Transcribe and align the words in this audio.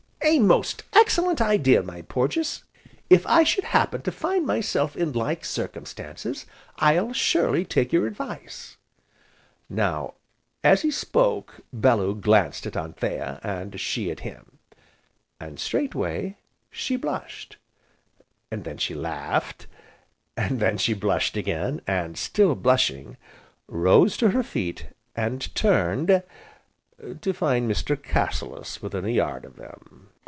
"A 0.23 0.37
most 0.37 0.83
excellent 0.93 1.41
idea, 1.41 1.81
my 1.81 2.03
Porges! 2.03 2.63
If 3.09 3.25
I 3.25 3.43
should 3.43 3.63
happen 3.63 4.03
to 4.03 4.11
find 4.11 4.45
myself 4.45 4.95
in 4.95 5.11
like 5.13 5.43
circumstances, 5.43 6.45
I'll 6.77 7.11
surely 7.11 7.65
take 7.65 7.91
your 7.91 8.05
advice." 8.05 8.77
Now, 9.67 10.13
as 10.63 10.83
he 10.83 10.91
spoke, 10.91 11.61
Bellew 11.73 12.13
glanced 12.15 12.67
at 12.67 12.77
Anthea, 12.77 13.39
and 13.43 13.79
she 13.79 14.11
at 14.11 14.19
him. 14.19 14.59
And 15.39 15.59
straightway 15.59 16.37
she 16.69 16.95
blushed, 16.97 17.57
and 18.51 18.63
then 18.63 18.77
she 18.77 18.93
laughed, 18.93 19.65
and 20.37 20.59
then 20.59 20.77
she 20.77 20.93
blushed 20.93 21.35
again, 21.35 21.81
and, 21.87 22.15
still 22.15 22.53
blushing, 22.53 23.17
rose 23.67 24.15
to 24.17 24.29
her 24.29 24.43
feet, 24.43 24.85
and 25.15 25.53
turned 25.55 26.21
to 27.19 27.33
find 27.33 27.69
Mr. 27.69 28.01
Cassilis 28.01 28.81
within 28.83 29.05
a 29.05 29.09
yard 29.09 29.43
of 29.43 29.55
them. 29.55 30.07